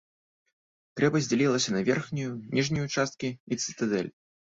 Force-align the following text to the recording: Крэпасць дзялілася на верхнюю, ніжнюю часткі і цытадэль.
Крэпасць 0.99 1.27
дзялілася 1.31 1.69
на 1.75 1.81
верхнюю, 1.89 2.31
ніжнюю 2.55 2.87
часткі 2.95 3.29
і 3.35 3.53
цытадэль. 3.67 4.11